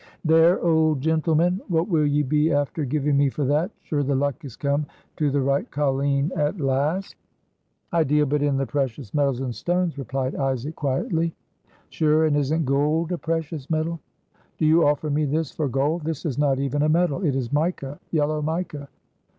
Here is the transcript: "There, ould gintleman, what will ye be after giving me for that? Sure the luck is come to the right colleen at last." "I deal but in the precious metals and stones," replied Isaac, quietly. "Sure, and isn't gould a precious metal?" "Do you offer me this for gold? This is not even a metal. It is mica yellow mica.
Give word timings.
"There, 0.25 0.57
ould 0.65 0.99
gintleman, 0.99 1.61
what 1.67 1.87
will 1.87 2.07
ye 2.07 2.23
be 2.23 2.51
after 2.51 2.85
giving 2.85 3.15
me 3.15 3.29
for 3.29 3.45
that? 3.45 3.69
Sure 3.83 4.01
the 4.01 4.15
luck 4.15 4.43
is 4.43 4.55
come 4.55 4.87
to 5.17 5.29
the 5.29 5.41
right 5.43 5.69
colleen 5.69 6.31
at 6.35 6.59
last." 6.59 7.15
"I 7.91 8.03
deal 8.03 8.25
but 8.25 8.41
in 8.41 8.57
the 8.57 8.65
precious 8.65 9.13
metals 9.13 9.41
and 9.41 9.53
stones," 9.53 9.99
replied 9.99 10.33
Isaac, 10.33 10.75
quietly. 10.75 11.35
"Sure, 11.89 12.25
and 12.25 12.35
isn't 12.35 12.65
gould 12.65 13.11
a 13.11 13.19
precious 13.19 13.69
metal?" 13.69 13.99
"Do 14.57 14.65
you 14.65 14.87
offer 14.87 15.11
me 15.11 15.25
this 15.25 15.51
for 15.51 15.67
gold? 15.69 16.01
This 16.03 16.25
is 16.25 16.39
not 16.39 16.57
even 16.57 16.81
a 16.81 16.89
metal. 16.89 17.23
It 17.23 17.35
is 17.35 17.53
mica 17.53 17.99
yellow 18.11 18.41
mica. 18.41 18.89